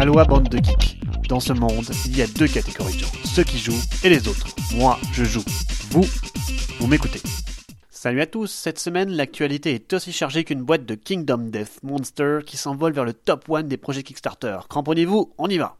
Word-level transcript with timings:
Aloha 0.00 0.24
bande 0.24 0.48
de 0.48 0.56
geeks. 0.56 0.98
Dans 1.28 1.40
ce 1.40 1.52
monde, 1.52 1.84
il 2.06 2.16
y 2.16 2.22
a 2.22 2.26
deux 2.26 2.48
catégories 2.48 2.94
de 2.94 3.00
gens, 3.00 3.12
ceux 3.22 3.44
qui 3.44 3.58
jouent 3.58 3.82
et 4.02 4.08
les 4.08 4.28
autres. 4.28 4.46
Moi, 4.74 4.98
je 5.12 5.24
joue. 5.24 5.44
Vous, 5.90 6.06
vous 6.78 6.86
m'écoutez. 6.86 7.20
Salut 7.90 8.22
à 8.22 8.26
tous, 8.26 8.46
cette 8.46 8.78
semaine 8.78 9.10
l'actualité 9.10 9.74
est 9.74 9.92
aussi 9.92 10.10
chargée 10.12 10.44
qu'une 10.44 10.62
boîte 10.62 10.86
de 10.86 10.94
Kingdom 10.94 11.50
Death 11.50 11.82
Monster 11.82 12.38
qui 12.46 12.56
s'envole 12.56 12.94
vers 12.94 13.04
le 13.04 13.12
top 13.12 13.44
1 13.50 13.64
des 13.64 13.76
projets 13.76 14.02
Kickstarter. 14.02 14.60
Cramponnez-vous, 14.70 15.34
on 15.36 15.48
y 15.48 15.58
va 15.58 15.76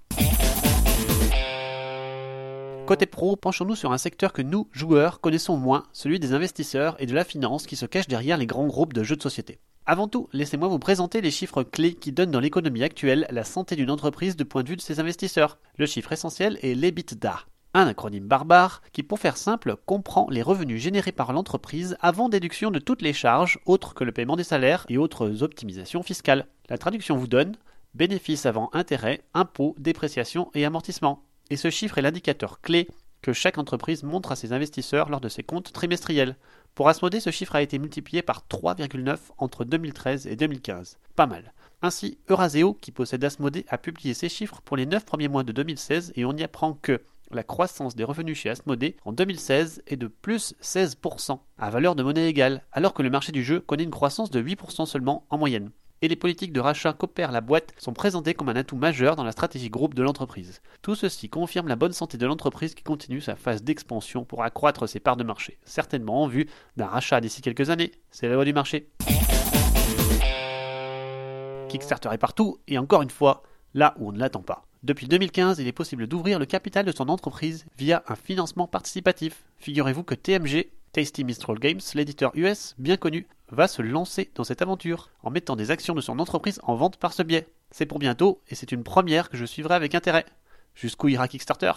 Côté 2.87 3.07
pro, 3.07 3.37
penchons-nous 3.37 3.75
sur 3.75 3.91
un 3.91 3.99
secteur 3.99 4.35
que 4.35 4.43
nous, 4.43 4.69
joueurs, 4.73 5.21
connaissons 5.21 5.57
moins, 5.57 5.85
celui 5.95 6.21
des 6.21 6.35
investisseurs 6.35 6.95
et 6.99 7.07
de 7.07 7.15
la 7.15 7.25
finance 7.25 7.67
qui 7.67 7.77
se 7.77 7.87
cachent 7.87 8.09
derrière 8.09 8.37
les 8.37 8.47
grands 8.47 8.67
groupes 8.67 8.93
de 8.93 9.03
jeux 9.03 9.17
de 9.17 9.23
société. 9.23 9.61
Avant 9.91 10.07
tout, 10.07 10.29
laissez-moi 10.33 10.69
vous 10.69 10.79
présenter 10.79 11.21
les 11.21 11.33
chiffres 11.33 11.65
clés 11.65 11.95
qui 11.95 12.13
donnent 12.13 12.31
dans 12.31 12.39
l'économie 12.39 12.85
actuelle 12.85 13.27
la 13.29 13.43
santé 13.43 13.75
d'une 13.75 13.91
entreprise 13.91 14.37
du 14.37 14.45
point 14.45 14.63
de 14.63 14.69
vue 14.69 14.77
de 14.77 14.81
ses 14.81 15.01
investisseurs. 15.01 15.59
Le 15.79 15.87
chiffre 15.87 16.13
essentiel 16.13 16.61
est 16.63 16.77
l'EBITDA, 16.77 17.41
un 17.75 17.89
acronyme 17.89 18.29
barbare 18.29 18.83
qui, 18.93 19.03
pour 19.03 19.19
faire 19.19 19.37
simple, 19.37 19.75
comprend 19.87 20.29
les 20.31 20.43
revenus 20.43 20.81
générés 20.81 21.11
par 21.11 21.33
l'entreprise 21.33 21.97
avant 21.99 22.29
déduction 22.29 22.71
de 22.71 22.79
toutes 22.79 23.03
les 23.03 23.13
charges 23.13 23.59
autres 23.67 23.95
que 23.95 24.05
le 24.05 24.13
paiement 24.13 24.37
des 24.37 24.45
salaires 24.45 24.87
et 24.89 24.97
autres 24.97 25.43
optimisations 25.43 26.05
fiscales. 26.05 26.47
La 26.69 26.79
traduction 26.79 27.17
vous 27.17 27.27
donne 27.27 27.57
bénéfices 27.95 28.47
avant 28.47 28.71
intérêt, 28.73 29.23
impôts, 29.35 29.75
dépréciation 29.77 30.53
et 30.55 30.65
amortissement 30.65 31.25
et 31.51 31.57
ce 31.57 31.69
chiffre 31.69 31.99
est 31.99 32.03
l'indicateur 32.03 32.61
clé 32.61 32.89
que 33.23 33.33
chaque 33.33 33.59
entreprise 33.59 34.03
montre 34.03 34.33
à 34.33 34.37
ses 34.37 34.53
investisseurs 34.55 35.11
lors 35.11 35.21
de 35.21 35.29
ses 35.29 35.43
comptes 35.43 35.73
trimestriels. 35.73 36.37
Pour 36.75 36.89
Asmodée, 36.89 37.21
ce 37.21 37.31
chiffre 37.31 37.57
a 37.57 37.63
été 37.63 37.79
multiplié 37.79 38.23
par 38.23 38.45
3,9 38.49 39.19
entre 39.39 39.65
2013 39.65 40.27
et 40.27 40.37
2015. 40.37 40.99
Pas 41.17 41.27
mal. 41.27 41.53
Ainsi, 41.83 42.19
Euraseo, 42.29 42.75
qui 42.75 42.93
possède 42.93 43.25
Asmodée, 43.25 43.67
a 43.69 43.79
publié 43.79 44.15
ces 44.15 44.29
chiffres 44.29 44.61
pour 44.65 44.77
les 44.77 44.87
9 44.87 45.05
premiers 45.05 45.29
mois 45.29 45.43
de 45.43 45.53
2016 45.53 46.13
et 46.17 46.25
on 46.25 46.37
y 46.37 46.43
apprend 46.43 46.75
que 46.75 47.03
la 47.31 47.43
croissance 47.43 47.95
des 47.95 48.05
revenus 48.05 48.39
chez 48.39 48.51
Asmodée 48.51 48.97
en 49.05 49.13
2016 49.13 49.83
est 49.87 49.97
de 49.97 50.09
plus 50.09 50.55
16%, 50.63 51.39
à 51.59 51.71
valeur 51.71 51.95
de 51.95 52.03
monnaie 52.03 52.29
égale, 52.29 52.65
alors 52.73 52.93
que 52.93 53.03
le 53.03 53.11
marché 53.11 53.33
du 53.33 53.45
jeu 53.45 53.61
connaît 53.61 53.85
une 53.85 53.91
croissance 53.91 54.31
de 54.31 54.43
8% 54.43 54.87
seulement 54.87 55.27
en 55.31 55.39
moyenne 55.39 55.71
et 56.03 56.09
les 56.09 56.17
politiques 56.17 56.53
de 56.53 56.61
rachat 56.61 56.93
qu'opère 56.93 57.33
la 57.33 57.41
boîte 57.41 57.75
sont 57.79 57.93
présentées 57.93 58.35
comme 58.35 58.49
un 58.49 58.57
atout 58.57 58.77
majeur 58.77 59.17
dans 59.17 59.25
la 59.25 59.33
stratégie 59.33 59.69
groupe 59.69 59.95
de 59.95 60.03
l'entreprise. 60.03 60.61
Tout 60.83 60.95
ceci 60.95 61.29
confirme 61.29 61.69
la 61.69 61.77
bonne 61.77 61.93
santé 61.93 62.17
de 62.17 62.27
l'entreprise 62.27 62.75
qui 62.75 62.83
continue 62.83 63.21
sa 63.21 63.37
phase 63.37 63.63
d'expansion 63.63 64.25
pour 64.25 64.43
accroître 64.43 64.89
ses 64.89 65.01
parts 65.01 65.17
de 65.17 65.25
marché, 65.25 65.59
certainement 65.65 66.23
en 66.23 66.27
vue 66.27 66.49
d'un 66.77 66.87
rachat 66.87 67.21
d'ici 67.21 67.43
quelques 67.43 67.71
années. 67.71 67.93
C'est 68.11 68.29
la 68.29 68.35
loi 68.35 68.45
du 68.45 68.53
marché. 68.53 68.89
Kickstarter 71.69 72.09
est 72.13 72.19
partout, 72.19 72.59
et 72.67 72.79
encore 72.79 73.03
une 73.03 73.11
fois, 73.11 73.43
là 73.75 73.95
où 73.99 74.09
on 74.09 74.13
ne 74.13 74.19
l'attend 74.19 74.43
pas. 74.43 74.65
Depuis 74.83 75.07
2015, 75.07 75.59
il 75.59 75.69
est 75.69 75.73
possible 75.73 76.07
d'ouvrir 76.07 76.39
le 76.39 76.47
capital 76.47 76.87
de 76.87 76.93
son 76.93 77.09
entreprise 77.11 77.67
via 77.77 78.03
un 78.09 78.17
financement 78.17 78.67
participatif. 78.67 79.45
Figurez-vous 79.59 80.03
que 80.03 80.15
TMG, 80.15 80.71
Tasty 80.93 81.23
Mistral 81.23 81.59
Games, 81.59 81.81
l'éditeur 81.95 82.33
US 82.35 82.75
bien 82.79 82.97
connu, 82.97 83.29
va 83.51 83.69
se 83.69 83.83
lancer 83.83 84.31
dans 84.35 84.45
cette 84.45 84.63
aventure 84.63 85.11
en 85.23 85.31
mettant 85.31 85.57
des 85.57 85.71
actions 85.71 85.95
de 85.95 86.01
son 86.01 86.19
entreprise 86.19 86.61
en 86.63 86.75
vente 86.75 86.97
par 86.97 87.13
ce 87.13 87.23
biais. 87.23 87.49
C'est 87.71 87.87
pour 87.87 87.99
bientôt 87.99 88.41
et 88.49 88.55
c'est 88.55 88.73
une 88.73 88.85
première 88.85 89.29
que 89.29 89.37
je 89.37 89.45
suivrai 89.45 89.75
avec 89.75 89.95
intérêt. 89.95 90.27
Jusqu'où 90.75 91.09
ira 91.09 91.29
Kickstarter? 91.29 91.73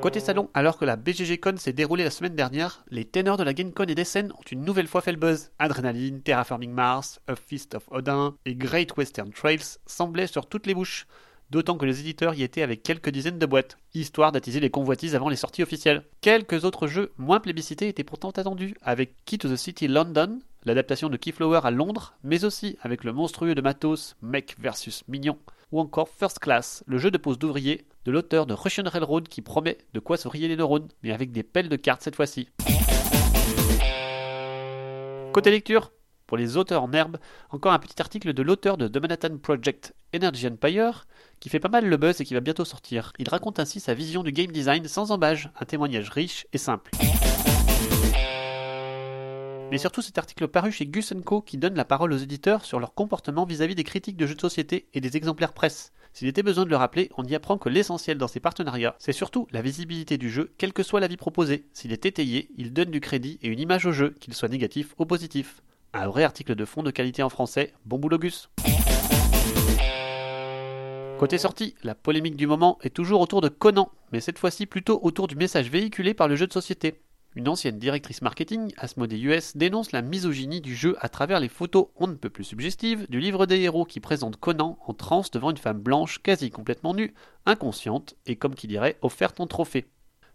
Côté 0.00 0.20
salon, 0.20 0.50
alors 0.52 0.76
que 0.76 0.84
la 0.84 0.96
BGG 0.96 1.40
s'est 1.56 1.72
déroulée 1.72 2.04
la 2.04 2.10
semaine 2.10 2.34
dernière, 2.34 2.84
les 2.90 3.06
ténors 3.06 3.38
de 3.38 3.42
la 3.42 3.54
GameCon 3.54 3.84
et 3.84 3.94
des 3.94 4.04
scènes 4.04 4.32
ont 4.32 4.44
une 4.50 4.62
nouvelle 4.62 4.86
fois 4.86 5.00
fait 5.00 5.12
le 5.12 5.18
buzz. 5.18 5.50
Adrenaline, 5.58 6.20
Terraforming 6.20 6.72
Mars, 6.72 7.20
A 7.26 7.36
Feast 7.36 7.74
of 7.74 7.84
Odin 7.90 8.36
et 8.44 8.54
Great 8.54 8.94
Western 8.98 9.30
Trails 9.30 9.78
semblaient 9.86 10.26
sur 10.26 10.46
toutes 10.46 10.66
les 10.66 10.74
bouches 10.74 11.06
d'autant 11.50 11.76
que 11.76 11.86
les 11.86 12.00
éditeurs 12.00 12.34
y 12.34 12.42
étaient 12.42 12.62
avec 12.62 12.82
quelques 12.82 13.10
dizaines 13.10 13.38
de 13.38 13.46
boîtes, 13.46 13.78
histoire 13.94 14.32
d'attiser 14.32 14.60
les 14.60 14.70
convoitises 14.70 15.14
avant 15.14 15.28
les 15.28 15.36
sorties 15.36 15.62
officielles. 15.62 16.04
Quelques 16.20 16.64
autres 16.64 16.86
jeux 16.86 17.12
moins 17.18 17.40
plébiscités 17.40 17.88
étaient 17.88 18.04
pourtant 18.04 18.30
attendus, 18.30 18.74
avec 18.82 19.14
Key 19.24 19.38
to 19.38 19.48
the 19.48 19.56
City 19.56 19.88
London, 19.88 20.40
l'adaptation 20.64 21.08
de 21.08 21.16
Keyflower 21.16 21.60
à 21.64 21.70
Londres, 21.70 22.14
mais 22.22 22.44
aussi 22.44 22.76
avec 22.80 23.04
le 23.04 23.12
monstrueux 23.12 23.54
de 23.54 23.60
Matos 23.60 24.16
Mech 24.22 24.56
vs 24.58 25.04
Mignon, 25.08 25.38
ou 25.72 25.80
encore 25.80 26.08
First 26.08 26.38
Class, 26.38 26.84
le 26.86 26.98
jeu 26.98 27.10
de 27.10 27.18
pose 27.18 27.38
d'ouvriers 27.38 27.84
de 28.04 28.12
l'auteur 28.12 28.46
de 28.46 28.54
Russian 28.54 28.84
Railroad 28.86 29.28
qui 29.28 29.42
promet 29.42 29.78
de 29.94 30.00
quoi 30.00 30.16
se 30.16 30.28
les 30.36 30.56
neurones, 30.56 30.88
mais 31.02 31.12
avec 31.12 31.32
des 31.32 31.42
pelles 31.42 31.68
de 31.68 31.76
cartes 31.76 32.02
cette 32.02 32.16
fois-ci. 32.16 32.48
Côté 35.32 35.50
lecture, 35.50 35.90
pour 36.26 36.36
les 36.36 36.56
auteurs 36.56 36.82
en 36.82 36.92
herbe, 36.92 37.18
encore 37.50 37.72
un 37.72 37.78
petit 37.78 38.00
article 38.00 38.32
de 38.32 38.42
l'auteur 38.42 38.76
de 38.76 38.88
The 38.88 38.96
Manhattan 38.96 39.38
Project 39.38 39.94
Energy 40.14 40.46
Empire, 40.48 41.06
qui 41.40 41.48
fait 41.48 41.60
pas 41.60 41.68
mal 41.68 41.86
le 41.86 41.96
buzz 41.96 42.20
et 42.20 42.24
qui 42.24 42.34
va 42.34 42.40
bientôt 42.40 42.64
sortir. 42.64 43.12
Il 43.18 43.28
raconte 43.28 43.58
ainsi 43.58 43.80
sa 43.80 43.94
vision 43.94 44.22
du 44.22 44.32
game 44.32 44.50
design 44.50 44.86
sans 44.86 45.10
embâge, 45.10 45.50
un 45.60 45.64
témoignage 45.64 46.10
riche 46.10 46.46
et 46.52 46.58
simple. 46.58 46.90
Mais 49.70 49.78
surtout 49.78 50.02
cet 50.02 50.18
article 50.18 50.46
paru 50.46 50.70
chez 50.70 50.86
Gus 50.86 51.12
Co 51.24 51.40
qui 51.40 51.58
donne 51.58 51.74
la 51.74 51.84
parole 51.84 52.12
aux 52.12 52.18
éditeurs 52.18 52.64
sur 52.64 52.78
leur 52.78 52.94
comportement 52.94 53.44
vis-à-vis 53.44 53.74
des 53.74 53.82
critiques 53.82 54.16
de 54.16 54.26
jeux 54.26 54.36
de 54.36 54.40
société 54.40 54.88
et 54.94 55.00
des 55.00 55.16
exemplaires 55.16 55.52
presse. 55.52 55.92
S'il 56.12 56.28
était 56.28 56.44
besoin 56.44 56.64
de 56.64 56.70
le 56.70 56.76
rappeler, 56.76 57.10
on 57.16 57.24
y 57.24 57.34
apprend 57.34 57.58
que 57.58 57.68
l'essentiel 57.68 58.18
dans 58.18 58.28
ces 58.28 58.38
partenariats, 58.38 58.94
c'est 59.00 59.12
surtout 59.12 59.48
la 59.50 59.62
visibilité 59.62 60.16
du 60.16 60.30
jeu, 60.30 60.54
quel 60.58 60.72
que 60.72 60.84
soit 60.84 61.00
l'avis 61.00 61.16
proposé. 61.16 61.66
S'il 61.72 61.92
est 61.92 62.06
étayé, 62.06 62.50
il 62.56 62.72
donne 62.72 62.92
du 62.92 63.00
crédit 63.00 63.40
et 63.42 63.48
une 63.48 63.58
image 63.58 63.84
au 63.84 63.90
jeu, 63.90 64.10
qu'il 64.20 64.32
soit 64.32 64.48
négatif 64.48 64.94
ou 64.98 65.06
positif. 65.06 65.60
Un 65.96 66.08
vrai 66.08 66.24
article 66.24 66.56
de 66.56 66.64
fond 66.64 66.82
de 66.82 66.90
qualité 66.90 67.22
en 67.22 67.28
français. 67.28 67.72
Bon 67.84 67.98
boulot 67.98 68.18
Gus 68.18 68.50
Côté 71.20 71.38
sortie, 71.38 71.76
la 71.84 71.94
polémique 71.94 72.36
du 72.36 72.48
moment 72.48 72.78
est 72.82 72.92
toujours 72.92 73.20
autour 73.20 73.40
de 73.40 73.48
Conan, 73.48 73.92
mais 74.10 74.18
cette 74.18 74.40
fois-ci 74.40 74.66
plutôt 74.66 74.98
autour 75.04 75.28
du 75.28 75.36
message 75.36 75.70
véhiculé 75.70 76.12
par 76.12 76.26
le 76.26 76.34
jeu 76.34 76.48
de 76.48 76.52
société. 76.52 77.00
Une 77.36 77.48
ancienne 77.48 77.78
directrice 77.78 78.22
marketing, 78.22 78.72
Asmodee 78.76 79.22
US, 79.22 79.56
dénonce 79.56 79.92
la 79.92 80.02
misogynie 80.02 80.60
du 80.60 80.74
jeu 80.74 80.96
à 80.98 81.08
travers 81.08 81.38
les 81.38 81.48
photos 81.48 81.86
on 81.96 82.08
ne 82.08 82.14
peut 82.14 82.28
plus 82.28 82.44
suggestives 82.44 83.08
du 83.08 83.20
livre 83.20 83.46
des 83.46 83.60
héros 83.60 83.84
qui 83.84 84.00
présente 84.00 84.36
Conan 84.36 84.78
en 84.86 84.94
transe 84.94 85.30
devant 85.30 85.50
une 85.50 85.56
femme 85.56 85.80
blanche 85.80 86.18
quasi 86.22 86.50
complètement 86.50 86.94
nue, 86.94 87.14
inconsciente 87.46 88.16
et 88.26 88.34
comme 88.34 88.56
qui 88.56 88.66
dirait 88.66 88.98
offerte 89.00 89.38
en 89.38 89.46
trophée. 89.46 89.86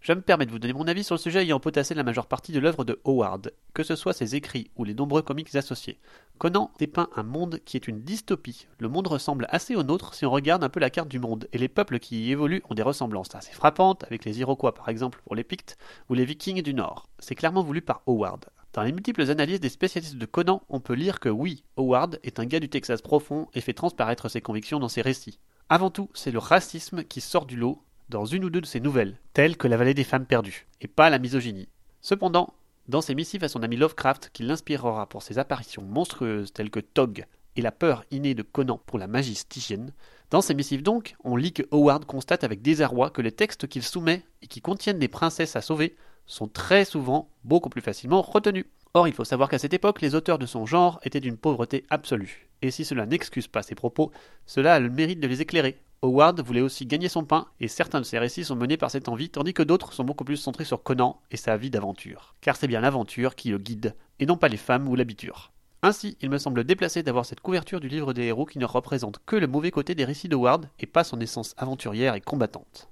Je 0.01 0.13
me 0.13 0.21
permets 0.21 0.45
de 0.45 0.51
vous 0.51 0.59
donner 0.59 0.73
mon 0.73 0.87
avis 0.87 1.03
sur 1.03 1.15
le 1.15 1.19
sujet 1.19 1.41
ayant 1.41 1.59
potassé 1.59 1.93
la 1.93 2.03
majeure 2.03 2.27
partie 2.27 2.53
de 2.53 2.59
l'œuvre 2.59 2.85
de 2.85 3.01
Howard, 3.03 3.51
que 3.73 3.83
ce 3.83 3.97
soit 3.97 4.13
ses 4.13 4.33
écrits 4.33 4.71
ou 4.77 4.85
les 4.85 4.93
nombreux 4.93 5.21
comics 5.21 5.53
associés. 5.55 5.99
Conan 6.37 6.71
dépeint 6.79 7.09
un 7.17 7.23
monde 7.23 7.59
qui 7.65 7.75
est 7.75 7.85
une 7.85 8.01
dystopie. 8.01 8.67
Le 8.77 8.87
monde 8.87 9.07
ressemble 9.07 9.45
assez 9.49 9.75
au 9.75 9.83
nôtre 9.83 10.13
si 10.13 10.25
on 10.25 10.31
regarde 10.31 10.63
un 10.63 10.69
peu 10.69 10.79
la 10.79 10.89
carte 10.89 11.09
du 11.09 11.19
monde, 11.19 11.49
et 11.51 11.57
les 11.57 11.67
peuples 11.67 11.99
qui 11.99 12.27
y 12.27 12.31
évoluent 12.31 12.63
ont 12.69 12.75
des 12.75 12.81
ressemblances 12.81 13.35
assez 13.35 13.51
frappantes, 13.51 14.05
avec 14.05 14.23
les 14.23 14.39
Iroquois 14.39 14.73
par 14.73 14.87
exemple 14.87 15.21
pour 15.25 15.35
les 15.35 15.43
Pictes, 15.43 15.77
ou 16.07 16.13
les 16.13 16.23
Vikings 16.23 16.61
du 16.61 16.73
Nord. 16.73 17.09
C'est 17.19 17.35
clairement 17.35 17.63
voulu 17.63 17.81
par 17.81 18.01
Howard. 18.07 18.45
Dans 18.71 18.83
les 18.83 18.93
multiples 18.93 19.29
analyses 19.29 19.59
des 19.59 19.67
spécialistes 19.67 20.15
de 20.15 20.25
Conan, 20.25 20.61
on 20.69 20.79
peut 20.79 20.93
lire 20.93 21.19
que 21.19 21.27
oui, 21.27 21.65
Howard 21.75 22.19
est 22.23 22.39
un 22.39 22.45
gars 22.45 22.61
du 22.61 22.69
Texas 22.69 23.01
profond 23.01 23.49
et 23.53 23.59
fait 23.59 23.73
transparaître 23.73 24.29
ses 24.29 24.41
convictions 24.41 24.79
dans 24.79 24.87
ses 24.87 25.01
récits. 25.01 25.39
Avant 25.67 25.89
tout, 25.89 26.09
c'est 26.13 26.31
le 26.31 26.39
racisme 26.39 27.03
qui 27.03 27.19
sort 27.19 27.45
du 27.45 27.57
lot, 27.57 27.83
dans 28.09 28.25
une 28.25 28.43
ou 28.43 28.49
deux 28.49 28.61
de 28.61 28.65
ses 28.65 28.79
nouvelles, 28.79 29.17
telles 29.33 29.55
que 29.55 29.67
La 29.67 29.77
vallée 29.77 29.93
des 29.93 30.03
femmes 30.03 30.25
perdues, 30.25 30.67
et 30.81 30.87
pas 30.87 31.09
la 31.09 31.19
misogynie. 31.19 31.69
Cependant, 32.01 32.53
dans 32.87 33.01
ses 33.01 33.13
missives 33.15 33.43
à 33.43 33.49
son 33.49 33.61
ami 33.61 33.77
Lovecraft, 33.77 34.31
qui 34.33 34.43
l'inspirera 34.43 35.07
pour 35.07 35.21
ses 35.21 35.37
apparitions 35.37 35.83
monstrueuses 35.83 36.51
telles 36.51 36.71
que 36.71 36.79
Tog 36.79 37.25
et 37.55 37.61
la 37.61 37.71
peur 37.71 38.03
innée 38.09 38.33
de 38.33 38.41
Conan 38.41 38.81
pour 38.85 38.97
la 38.97 39.07
magie 39.07 39.35
stygienne, 39.35 39.93
dans 40.31 40.41
ces 40.41 40.53
missives 40.53 40.83
donc, 40.83 41.15
on 41.23 41.35
lit 41.35 41.53
que 41.53 41.63
Howard 41.71 42.05
constate 42.05 42.43
avec 42.43 42.61
désarroi 42.61 43.09
que 43.09 43.21
les 43.21 43.31
textes 43.31 43.67
qu'il 43.67 43.83
soumet 43.83 44.23
et 44.41 44.47
qui 44.47 44.61
contiennent 44.61 44.99
des 44.99 45.07
princesses 45.07 45.55
à 45.55 45.61
sauver 45.61 45.95
sont 46.25 46.47
très 46.47 46.85
souvent 46.85 47.29
beaucoup 47.43 47.69
plus 47.69 47.81
facilement 47.81 48.21
retenus. 48.21 48.65
Or, 48.93 49.07
il 49.07 49.13
faut 49.13 49.23
savoir 49.23 49.49
qu'à 49.49 49.59
cette 49.59 49.73
époque, 49.73 50.01
les 50.01 50.15
auteurs 50.15 50.39
de 50.39 50.45
son 50.47 50.65
genre 50.65 50.99
étaient 51.03 51.19
d'une 51.19 51.37
pauvreté 51.37 51.85
absolue. 51.89 52.49
Et 52.61 52.71
si 52.71 52.85
cela 52.85 53.05
n'excuse 53.05 53.47
pas 53.47 53.61
ses 53.61 53.75
propos, 53.75 54.11
cela 54.45 54.75
a 54.75 54.79
le 54.79 54.89
mérite 54.89 55.19
de 55.19 55.27
les 55.27 55.41
éclairer, 55.41 55.79
Howard 56.01 56.39
voulait 56.41 56.61
aussi 56.61 56.85
gagner 56.85 57.09
son 57.09 57.25
pain, 57.25 57.47
et 57.59 57.67
certains 57.67 57.99
de 57.99 58.05
ses 58.05 58.19
récits 58.19 58.45
sont 58.45 58.55
menés 58.55 58.77
par 58.77 58.89
cette 58.89 59.09
envie, 59.09 59.29
tandis 59.29 59.53
que 59.53 59.63
d'autres 59.63 59.91
sont 59.91 60.05
beaucoup 60.05 60.23
plus 60.23 60.37
centrés 60.37 60.63
sur 60.63 60.81
Conan 60.81 61.19
et 61.29 61.35
sa 61.35 61.57
vie 61.57 61.69
d'aventure. 61.69 62.35
Car 62.39 62.55
c'est 62.55 62.67
bien 62.67 62.79
l'aventure 62.79 63.35
qui 63.35 63.49
le 63.49 63.57
guide, 63.57 63.95
et 64.19 64.25
non 64.25 64.37
pas 64.37 64.47
les 64.47 64.57
femmes 64.57 64.87
ou 64.87 64.95
l'habiture. 64.95 65.51
Ainsi, 65.81 66.17
il 66.21 66.29
me 66.29 66.37
semble 66.37 66.63
déplacé 66.63 67.03
d'avoir 67.03 67.25
cette 67.25 67.41
couverture 67.41 67.81
du 67.81 67.89
livre 67.89 68.13
des 68.13 68.23
héros 68.23 68.45
qui 68.45 68.59
ne 68.59 68.65
représente 68.65 69.19
que 69.25 69.35
le 69.35 69.47
mauvais 69.47 69.71
côté 69.71 69.93
des 69.93 70.05
récits 70.05 70.29
d'Howard 70.29 70.69
et 70.79 70.85
pas 70.85 71.03
son 71.03 71.19
essence 71.19 71.53
aventurière 71.57 72.15
et 72.15 72.21
combattante. 72.21 72.89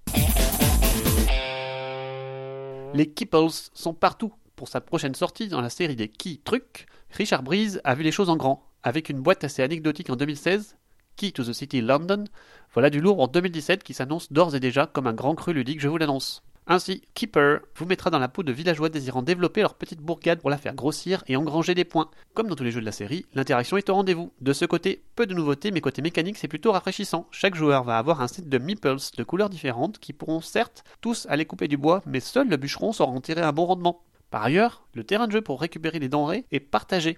Les 2.94 3.10
Kipples 3.14 3.70
sont 3.74 3.94
partout. 3.94 4.34
Pour 4.56 4.70
sa 4.70 4.82
prochaine 4.82 5.16
sortie 5.16 5.50
dans 5.50 5.62
la 5.62 5.70
série 5.70 5.96
des 5.96 6.08
Key 6.08 6.40
Trucs, 6.44 6.88
Richard 7.12 7.44
Breeze 7.44 7.80
a 7.84 7.94
vu 7.94 8.04
les 8.04 8.12
choses 8.12 8.30
en 8.30 8.38
grand. 8.38 8.64
Avec 8.84 9.10
une 9.10 9.20
boîte 9.20 9.44
assez 9.44 9.62
anecdotique 9.62 10.10
en 10.10 10.16
2016, 10.16 10.78
Key 11.18 11.32
to 11.32 11.44
the 11.44 11.52
City 11.52 11.82
London, 11.82 12.26
voilà 12.74 12.92
du 12.92 13.02
lourd 13.02 13.20
en 13.20 13.28
2017 13.28 13.84
qui 13.84 13.96
s'annonce 13.96 14.32
d'ores 14.32 14.56
et 14.56 14.60
déjà 14.60 14.86
comme 14.86 15.08
un 15.08 15.14
grand 15.14 15.34
cru 15.34 15.52
ludique, 15.52 15.82
je 15.82 15.88
vous 15.88 15.98
l'annonce. 15.98 16.44
Ainsi, 16.70 17.02
Keeper 17.16 17.62
vous 17.76 17.86
mettra 17.86 18.10
dans 18.10 18.20
la 18.20 18.28
peau 18.28 18.44
de 18.44 18.52
villageois 18.52 18.90
désirant 18.90 19.24
développer 19.24 19.62
leur 19.62 19.74
petite 19.74 20.02
bourgade 20.02 20.42
pour 20.42 20.50
la 20.50 20.58
faire 20.58 20.76
grossir 20.76 21.24
et 21.28 21.38
engranger 21.38 21.74
des 21.74 21.86
points. 21.86 22.10
Comme 22.34 22.48
dans 22.48 22.56
tous 22.56 22.66
les 22.66 22.72
jeux 22.72 22.82
de 22.82 22.86
la 22.86 22.92
série, 22.92 23.26
l'interaction 23.34 23.78
est 23.78 23.90
au 23.90 23.96
rendez-vous. 23.96 24.32
De 24.42 24.52
ce 24.54 24.66
côté, 24.66 25.02
peu 25.16 25.26
de 25.26 25.34
nouveautés, 25.34 25.72
mais 25.72 25.82
côté 25.82 26.02
mécanique, 26.02 26.38
c'est 26.38 26.50
plutôt 26.50 26.74
rafraîchissant. 26.74 27.26
Chaque 27.32 27.56
joueur 27.56 27.84
va 27.84 27.98
avoir 27.98 28.22
un 28.22 28.28
set 28.28 28.48
de 28.48 28.58
meeples 28.58 28.98
de 29.18 29.24
couleurs 29.24 29.50
différentes 29.50 29.98
qui 29.98 30.12
pourront 30.12 30.42
certes 30.42 30.84
tous 31.02 31.26
aller 31.30 31.46
couper 31.46 31.70
du 31.70 31.78
bois, 31.78 32.04
mais 32.06 32.20
seul 32.20 32.50
le 32.50 32.58
bûcheron 32.58 32.92
saura 32.92 33.14
en 33.14 33.22
tirer 33.22 33.42
un 33.42 33.54
bon 33.54 33.66
rendement. 33.66 34.04
Par 34.30 34.44
ailleurs, 34.44 34.86
le 34.94 35.06
terrain 35.06 35.28
de 35.28 35.32
jeu 35.32 35.42
pour 35.42 35.62
récupérer 35.62 36.00
les 36.00 36.10
denrées 36.10 36.46
est 36.52 36.60
partagé. 36.60 37.18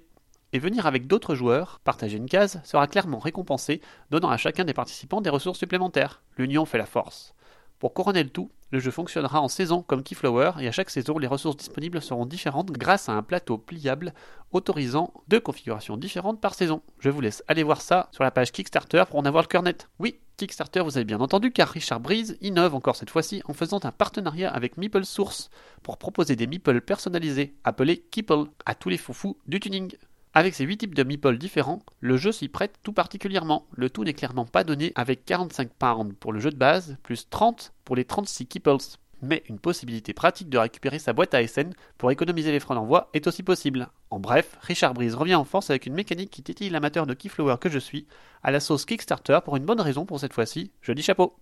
Et 0.52 0.60
venir 0.60 0.88
avec 0.88 1.06
d'autres 1.06 1.36
joueurs, 1.36 1.80
partager 1.84 2.18
une 2.18 2.30
case, 2.30 2.60
sera 2.64 2.88
clairement 2.88 3.20
récompensé, 3.20 3.82
donnant 4.10 4.30
à 4.30 4.38
chacun 4.38 4.64
des 4.64 4.74
participants 4.74 5.22
des 5.22 5.30
ressources 5.30 5.60
supplémentaires. 5.60 6.24
L'union 6.38 6.66
fait 6.66 6.80
la 6.80 6.88
force. 6.88 7.36
Pour 7.78 7.94
couronner 7.94 8.24
le 8.24 8.30
tout, 8.30 8.52
le 8.72 8.80
jeu 8.80 8.92
fonctionnera 8.92 9.42
en 9.42 9.48
saison 9.48 9.84
comme 9.84 10.04
Keyflower 10.04 10.54
et 10.60 10.68
à 10.68 10.72
chaque 10.72 10.90
saison, 10.90 11.18
les 11.18 11.28
ressources 11.28 11.56
disponibles 11.56 12.02
seront 12.02 12.26
différentes 12.26 12.72
grâce 12.72 13.10
à 13.10 13.14
un 13.14 13.24
plateau 13.24 13.58
pliable 13.58 14.14
autorisant 14.52 15.14
deux 15.28 15.40
configurations 15.40 15.98
différentes 15.98 16.42
par 16.42 16.56
saison. 16.56 16.82
Je 17.00 17.10
vous 17.10 17.22
laisse 17.22 17.44
aller 17.48 17.64
voir 17.64 17.82
ça 17.82 18.10
sur 18.12 18.24
la 18.24 18.32
page 18.32 18.52
Kickstarter 18.52 19.04
pour 19.10 19.20
en 19.20 19.26
avoir 19.26 19.44
le 19.44 19.48
cœur 19.48 19.64
net. 19.64 19.88
Oui, 20.00 20.20
Kickstarter, 20.38 20.82
vous 20.82 20.98
avez 20.98 21.06
bien 21.06 21.20
entendu, 21.20 21.52
car 21.52 21.70
Richard 21.70 22.00
Breeze 22.00 22.38
innove 22.42 22.76
encore 22.76 22.96
cette 22.96 23.10
fois-ci 23.10 23.42
en 23.46 23.54
faisant 23.54 23.80
un 23.84 23.92
partenariat 23.92 24.52
avec 24.52 24.78
Meeple 24.78 25.06
Source 25.06 25.50
pour 25.82 25.98
proposer 25.98 26.36
des 26.36 26.48
meeples 26.48 26.82
personnalisés, 26.82 27.56
appelés 27.64 27.98
Keeple, 28.12 28.46
à 28.66 28.76
tous 28.76 28.90
les 28.90 28.98
foufous 28.98 29.38
du 29.48 29.60
tuning. 29.60 29.96
Avec 30.34 30.54
ces 30.54 30.64
8 30.64 30.78
types 30.78 30.96
de 30.96 31.04
meeples 31.04 31.38
différents, 31.38 31.82
le 32.02 32.16
jeu 32.16 32.32
s'y 32.32 32.50
prête 32.50 32.76
tout 32.84 32.94
particulièrement. 32.94 33.66
Le 33.76 33.90
tout 33.90 34.04
n'est 34.04 34.14
clairement 34.14 34.46
pas 34.46 34.64
donné 34.64 34.92
avec 34.96 35.26
45 35.26 35.70
pounds 35.74 36.14
pour 36.20 36.34
le 36.34 36.40
jeu 36.40 36.52
de 36.52 36.56
base, 36.56 36.98
plus 37.02 37.28
30 37.30 37.74
pour 37.84 37.96
les 37.96 38.06
36 38.06 38.46
keeples. 38.46 38.78
Mais 39.22 39.44
une 39.50 39.60
possibilité 39.60 40.14
pratique 40.14 40.50
de 40.50 40.58
récupérer 40.60 41.00
sa 41.00 41.14
boîte 41.14 41.34
à 41.34 41.46
SN 41.46 41.72
pour 41.98 42.12
économiser 42.12 42.52
les 42.52 42.60
frais 42.60 42.76
d'envoi 42.76 43.10
est 43.14 43.26
aussi 43.26 43.42
possible. 43.42 43.90
En 44.12 44.20
bref, 44.20 44.58
Richard 44.62 44.94
Breeze 44.94 45.16
revient 45.16 45.36
en 45.36 45.46
force 45.46 45.72
avec 45.72 45.88
une 45.88 45.94
mécanique 45.96 46.30
qui 46.30 46.44
tétille 46.44 46.70
l'amateur 46.70 47.08
de 47.08 47.16
Keyflower 47.16 47.56
que 47.60 47.70
je 47.70 47.80
suis, 47.80 48.06
à 48.44 48.52
la 48.52 48.60
sauce 48.60 48.86
Kickstarter 48.86 49.40
pour 49.44 49.58
une 49.58 49.66
bonne 49.66 49.82
raison 49.82 50.06
pour 50.06 50.20
cette 50.20 50.34
fois-ci, 50.34 50.72
je 50.82 50.94
dis 50.94 51.02
chapeau. 51.02 51.36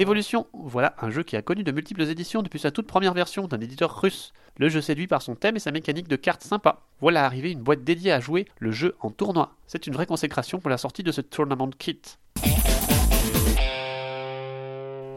Évolution, 0.00 0.46
voilà 0.54 0.94
un 1.02 1.10
jeu 1.10 1.22
qui 1.22 1.36
a 1.36 1.42
connu 1.42 1.62
de 1.62 1.72
multiples 1.72 2.04
éditions 2.04 2.40
depuis 2.40 2.58
sa 2.58 2.70
toute 2.70 2.86
première 2.86 3.12
version 3.12 3.46
d'un 3.46 3.60
éditeur 3.60 4.00
russe. 4.00 4.32
Le 4.56 4.70
jeu 4.70 4.80
séduit 4.80 5.06
par 5.06 5.20
son 5.20 5.34
thème 5.34 5.56
et 5.56 5.60
sa 5.60 5.72
mécanique 5.72 6.08
de 6.08 6.16
cartes 6.16 6.42
sympa. 6.42 6.80
Voilà 7.02 7.26
arrivé 7.26 7.52
une 7.52 7.60
boîte 7.60 7.84
dédiée 7.84 8.10
à 8.10 8.18
jouer 8.18 8.46
le 8.60 8.70
jeu 8.70 8.96
en 9.00 9.10
tournoi. 9.10 9.52
C'est 9.66 9.86
une 9.86 9.92
vraie 9.92 10.06
consécration 10.06 10.58
pour 10.58 10.70
la 10.70 10.78
sortie 10.78 11.02
de 11.02 11.12
ce 11.12 11.20
Tournament 11.20 11.68
Kit. 11.78 12.00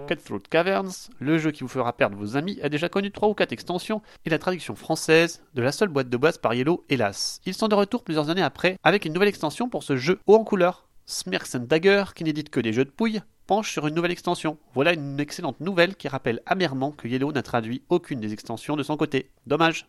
Cutthroat 0.06 0.42
Caverns, 0.50 0.92
le 1.18 1.38
jeu 1.38 1.52
qui 1.52 1.62
vous 1.62 1.70
fera 1.70 1.94
perdre 1.94 2.18
vos 2.18 2.36
amis, 2.36 2.60
a 2.62 2.68
déjà 2.68 2.90
connu 2.90 3.10
3 3.10 3.30
ou 3.30 3.34
4 3.36 3.54
extensions 3.54 4.02
et 4.26 4.30
la 4.30 4.38
traduction 4.38 4.76
française 4.76 5.42
de 5.54 5.62
la 5.62 5.72
seule 5.72 5.88
boîte 5.88 6.10
de 6.10 6.18
base 6.18 6.38
par 6.38 6.56
Yellow, 6.56 6.84
hélas. 6.90 7.40
Ils 7.46 7.54
sont 7.54 7.70
de 7.70 7.76
retour 7.76 8.04
plusieurs 8.04 8.30
années 8.30 8.42
après 8.42 8.76
avec 8.84 9.06
une 9.06 9.14
nouvelle 9.14 9.30
extension 9.30 9.70
pour 9.70 9.84
ce 9.84 9.96
jeu 9.96 10.20
haut 10.28 10.36
en 10.36 10.44
couleur. 10.44 10.84
Smirks 11.06 11.58
Dagger, 11.58 12.06
qui 12.16 12.24
n'édite 12.24 12.50
que 12.50 12.60
des 12.60 12.74
jeux 12.74 12.86
de 12.86 12.90
pouilles, 12.90 13.22
penche 13.46 13.72
sur 13.72 13.88
une 13.88 13.96
nouvelle 13.96 14.12
extension. 14.12 14.58
Voilà 14.74 14.94
une 14.94 15.20
excellente 15.20 15.60
nouvelle 15.60 15.96
qui 15.96 16.08
rappelle 16.08 16.42
amèrement 16.46 16.92
que 16.92 17.08
Yellow 17.08 17.32
n'a 17.32 17.44
traduit 17.44 17.84
aucune 17.90 18.20
des 18.20 18.32
extensions 18.32 18.76
de 18.76 18.84
son 18.84 18.96
côté. 18.96 19.30
Dommage. 19.46 19.86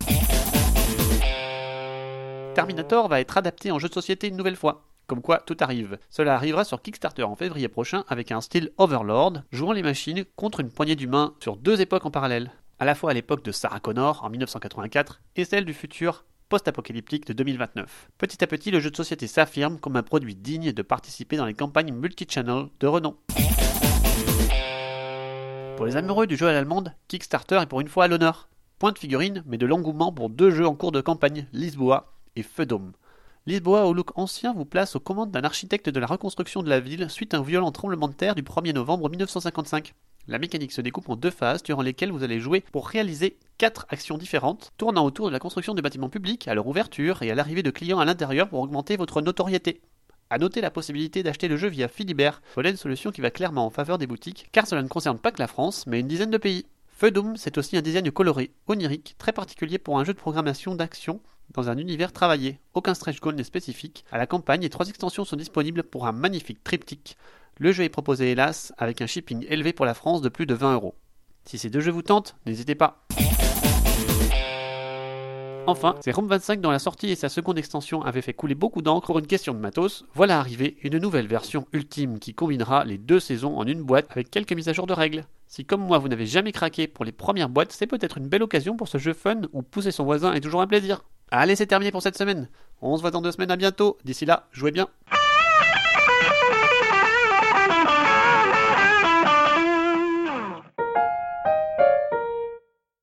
Terminator 2.55 3.09
va 3.09 3.21
être 3.21 3.37
adapté 3.37 3.71
en 3.71 3.79
jeu 3.79 3.89
de 3.89 3.95
société 3.95 4.29
une 4.29 4.37
nouvelle 4.37 4.57
fois. 4.57 4.85
Comme 5.07 5.21
quoi, 5.23 5.39
tout 5.39 5.57
arrive. 5.61 5.99
Cela 6.11 6.35
arrivera 6.35 6.65
sur 6.65 6.81
Kickstarter 6.81 7.25
en 7.25 7.37
février 7.37 7.69
prochain 7.69 8.05
avec 8.09 8.33
un 8.33 8.41
style 8.41 8.71
Overlord, 8.79 9.43
jouant 9.53 9.73
les 9.73 9.83
machines 9.83 10.25
contre 10.37 10.61
une 10.61 10.71
poignée 10.71 10.97
d'humains 10.97 11.35
sur 11.41 11.57
deux 11.57 11.81
époques 11.81 12.07
en 12.07 12.11
parallèle. 12.11 12.53
À 12.79 12.85
la 12.85 12.95
fois 12.95 13.11
à 13.11 13.15
l'époque 13.15 13.45
de 13.45 13.53
Sarah 13.53 13.81
Connor 13.81 14.25
en 14.25 14.31
1984 14.31 15.21
et 15.37 15.45
celle 15.45 15.65
du 15.65 15.75
futur 15.75 16.25
post-apocalyptique 16.55 17.27
de 17.27 17.33
2029. 17.33 18.11
Petit 18.17 18.45
à 18.45 18.47
petit, 18.47 18.71
le 18.71 18.79
jeu 18.79 18.89
de 18.89 18.95
société 18.95 19.27
s'affirme 19.27 19.81
comme 19.81 19.97
un 19.97 20.05
produit 20.05 20.37
digne 20.37 20.71
de 20.71 20.83
participer 20.83 21.37
dans 21.37 21.47
les 21.47 21.55
campagnes 21.55 21.93
multi-channel 21.93 22.67
de 22.79 22.87
renom. 22.87 23.17
Pour 25.77 25.85
les 25.85 25.97
amoureux 25.97 26.29
du 26.29 26.37
jeu 26.37 26.47
à 26.47 26.53
l'allemande, 26.53 26.95
Kickstarter 27.09 27.57
est 27.61 27.67
pour 27.67 27.81
une 27.81 27.89
fois 27.89 28.05
à 28.05 28.07
l'honneur. 28.07 28.49
Point 28.79 28.93
de 28.93 29.01
figurine, 29.01 29.43
mais 29.47 29.59
de 29.59 29.67
l'engouement 29.67 30.13
pour 30.13 30.31
deux 30.31 30.53
jeux 30.53 30.69
en 30.69 30.77
cours 30.77 30.93
de 30.93 31.01
campagne, 31.01 31.49
Lisboa 31.53 32.15
et 32.37 32.45
Feudome. 32.45 32.93
Lisboa 33.47 33.87
au 33.87 33.93
look 33.93 34.17
ancien 34.17 34.53
vous 34.53 34.65
place 34.65 34.95
aux 34.95 35.01
commandes 35.01 35.33
d'un 35.33 35.43
architecte 35.43 35.89
de 35.89 35.99
la 35.99 36.07
reconstruction 36.07 36.63
de 36.63 36.69
la 36.69 36.79
ville 36.79 37.11
suite 37.11 37.35
à 37.35 37.39
un 37.39 37.43
violent 37.43 37.73
tremblement 37.73 38.07
de 38.07 38.15
terre 38.15 38.37
du 38.37 38.45
1er 38.45 38.75
novembre 38.75 39.11
1955. 39.11 39.93
La 40.27 40.39
mécanique 40.39 40.73
se 40.73 40.81
découpe 40.81 41.11
en 41.11 41.17
deux 41.17 41.31
phases 41.31 41.63
durant 41.63 41.83
lesquelles 41.83 42.11
vous 42.11 42.23
allez 42.23 42.41
jouer 42.41 42.65
pour 42.73 42.89
réaliser 42.89 43.37
quatre 43.59 43.85
actions 43.91 44.17
différentes, 44.17 44.73
tournant 44.79 45.05
autour 45.05 45.27
de 45.27 45.33
la 45.33 45.39
construction 45.39 45.75
des 45.75 45.83
bâtiments 45.83 46.09
publics, 46.09 46.49
à 46.49 46.55
leur 46.55 46.67
ouverture 46.67 47.23
et 47.23 47.31
à 47.31 47.35
l'arrivée 47.35 47.63
de 47.63 47.71
clients 47.71 47.99
à 47.99 48.07
l'intérieur 48.07 48.49
pour 48.49 48.61
augmenter 48.61 48.97
votre 48.97 49.21
notoriété. 49.21 49.83
A 50.31 50.39
noter 50.39 50.63
la 50.63 50.71
possibilité 50.71 51.23
d'acheter 51.23 51.47
le 51.47 51.59
jeu 51.59 51.69
via 51.69 51.89
Philibert, 51.89 52.41
voilà 52.55 52.71
une 52.71 52.79
solution 52.79 53.11
qui 53.11 53.21
va 53.21 53.31
clairement 53.31 53.67
en 53.67 53.71
faveur 53.71 53.99
des 53.99 54.07
boutiques, 54.07 54.49
car 54.51 54.67
cela 54.67 54.83
ne 54.83 54.89
concerne 54.89 55.19
pas 55.19 55.31
que 55.31 55.43
la 55.43 55.47
France, 55.47 55.87
mais 55.87 56.01
une 56.01 56.09
dizaine 56.09 56.31
de 56.31 56.39
pays. 56.39 56.65
Feudum, 56.89 57.37
c'est 57.37 57.59
aussi 57.59 57.77
un 57.77 57.83
design 57.83 58.11
coloré, 58.11 58.51
onirique, 58.67 59.17
très 59.19 59.33
particulier 59.33 59.77
pour 59.77 59.99
un 59.99 60.05
jeu 60.05 60.15
de 60.15 60.19
programmation 60.19 60.75
d'action 60.75 61.21
dans 61.53 61.69
un 61.69 61.77
univers 61.77 62.13
travaillé. 62.13 62.59
Aucun 62.73 62.95
stretch 62.95 63.21
goal 63.21 63.35
n'est 63.35 63.45
spécifique. 63.45 64.07
À 64.11 64.17
la 64.17 64.27
campagne, 64.27 64.65
et 64.65 64.71
trois 64.71 64.89
extensions 64.89 65.27
sont 65.27 65.37
disponibles 65.37 65.83
pour 65.83 66.07
un 66.07 66.13
magnifique 66.13 66.65
triptyque 66.65 67.19
le 67.59 67.73
jeu 67.73 67.85
est 67.85 67.89
proposé 67.89 68.31
hélas 68.31 68.73
avec 68.79 69.01
un 69.01 69.07
shipping 69.07 69.45
élevé 69.49 69.73
pour 69.73 69.87
la 69.87 69.95
France 69.95 70.23
de 70.23 70.29
plus 70.29 70.47
de 70.47 70.55
20 70.55 70.75
euros. 70.75 70.95
Si 71.45 71.59
ces 71.59 71.71
deux 71.71 71.81
jeux 71.81 71.93
vous 71.93 72.03
tentent, 72.03 72.37
n'hésitez 72.47 72.75
pas. 72.75 73.07
Enfin, 75.67 75.95
c'est 76.01 76.13
Rome 76.13 76.29
25 76.29 76.61
dont 76.61 76.71
la 76.71 76.79
sortie 76.79 77.09
et 77.11 77.15
sa 77.15 77.31
seconde 77.31 77.57
extension 77.57 78.03
avaient 78.03 78.21
fait 78.21 78.35
couler 78.35 78.55
beaucoup 78.55 78.83
d'encre 78.83 79.07
pour 79.07 79.19
une 79.19 79.27
question 79.27 79.55
de 79.55 79.59
matos. 79.59 80.05
Voilà 80.13 80.39
arrivé 80.39 80.77
une 80.83 80.99
nouvelle 80.99 81.27
version 81.27 81.67
ultime 81.73 82.19
qui 82.19 82.35
combinera 82.35 82.85
les 82.85 82.99
deux 82.99 83.21
saisons 83.21 83.57
en 83.57 83.67
une 83.67 83.83
boîte 83.83 84.11
avec 84.11 84.31
quelques 84.31 84.53
mises 84.53 84.69
à 84.69 84.75
jour 84.75 84.87
de 84.87 84.93
règles. 84.93 85.25
Si 85.47 85.65
comme 85.65 85.81
moi 85.81 85.99
vous 85.99 86.09
n'avez 86.09 86.27
jamais 86.27 86.53
craqué 86.53 86.87
pour 86.87 87.05
les 87.05 87.13
premières 87.13 87.49
boîtes, 87.49 87.73
c'est 87.73 87.87
peut-être 87.87 88.19
une 88.19 88.29
belle 88.29 88.43
occasion 88.43 88.77
pour 88.77 88.89
ce 88.89 88.99
jeu 88.99 89.15
fun 89.15 89.43
où 89.53 89.63
pousser 89.63 89.91
son 89.91 90.05
voisin 90.05 90.35
est 90.35 90.41
toujours 90.41 90.61
un 90.61 90.67
plaisir. 90.67 91.03
Allez, 91.31 91.57
c'est 91.57 91.67
terminé 91.67 91.91
pour 91.91 92.03
cette 92.03 92.19
semaine. 92.19 92.49
On 92.83 92.97
se 92.97 93.01
voit 93.01 93.11
dans 93.11 93.23
deux 93.23 93.33
semaines, 93.33 93.51
à 93.51 93.57
bientôt. 93.57 93.97
D'ici 94.05 94.27
là, 94.27 94.49
jouez 94.53 94.71
bien. 94.71 94.89